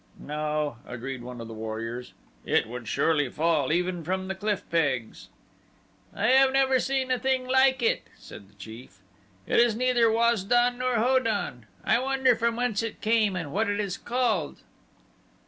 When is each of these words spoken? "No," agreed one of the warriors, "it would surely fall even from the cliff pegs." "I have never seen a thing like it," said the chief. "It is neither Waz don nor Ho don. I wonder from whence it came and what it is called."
"No," 0.17 0.77
agreed 0.87 1.21
one 1.21 1.39
of 1.41 1.47
the 1.47 1.53
warriors, 1.53 2.13
"it 2.43 2.67
would 2.67 2.87
surely 2.87 3.29
fall 3.29 3.71
even 3.71 4.03
from 4.03 4.27
the 4.27 4.33
cliff 4.33 4.67
pegs." 4.71 5.29
"I 6.11 6.25
have 6.29 6.51
never 6.51 6.79
seen 6.79 7.11
a 7.11 7.19
thing 7.19 7.47
like 7.47 7.83
it," 7.83 8.07
said 8.17 8.49
the 8.49 8.55
chief. 8.55 9.01
"It 9.45 9.59
is 9.59 9.75
neither 9.75 10.11
Waz 10.11 10.43
don 10.43 10.79
nor 10.79 10.95
Ho 10.95 11.19
don. 11.19 11.67
I 11.83 11.99
wonder 11.99 12.35
from 12.35 12.55
whence 12.55 12.81
it 12.81 12.99
came 12.99 13.35
and 13.35 13.53
what 13.53 13.69
it 13.69 13.79
is 13.79 13.95
called." 13.95 14.61